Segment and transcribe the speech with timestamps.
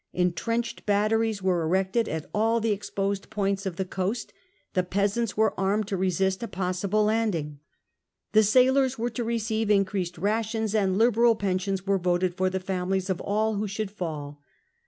[0.15, 4.33] Entrenched batteries were erected at all the exposed points of the coast;
[4.73, 7.59] the peasants were armed to resist a possible landing.
[8.31, 13.11] The sailors were to receive increased rations, and liberal pensions were voted for the families
[13.11, 14.41] of all who should fall.